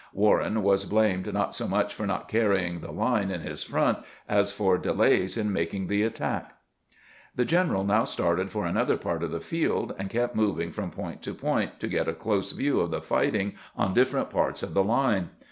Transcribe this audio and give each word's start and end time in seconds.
"Warren 0.13 0.63
was 0.63 0.85
blamed 0.87 1.31
not 1.31 1.53
so 1.53 1.67
much 1.67 1.93
for 1.93 2.07
not 2.07 2.27
carrying 2.27 2.79
the 2.79 2.89
line 2.91 3.29
in 3.29 3.41
his 3.41 3.61
front 3.63 3.99
as 4.27 4.51
for 4.51 4.79
de 4.79 4.91
lays 4.91 5.37
in 5.37 5.53
making 5.53 5.85
the 5.85 6.01
attack. 6.01 6.55
The 7.35 7.45
general 7.45 7.83
now 7.83 8.05
started 8.05 8.49
for 8.49 8.65
another 8.65 8.97
part 8.97 9.21
of 9.21 9.29
the 9.29 9.39
field, 9.39 9.93
and 9.99 10.09
kept 10.09 10.35
moving 10.35 10.71
from 10.71 10.89
point 10.89 11.21
to 11.21 11.35
point 11.35 11.79
to 11.81 11.87
get 11.87 12.07
a 12.07 12.15
close 12.15 12.51
view 12.51 12.79
of 12.79 12.89
the 12.89 12.99
fighting 12.99 13.53
on 13.75 13.93
different 13.93 14.31
parts 14.31 14.63
of 14.63 14.73
the 14.73 14.83
line. 14.83 15.29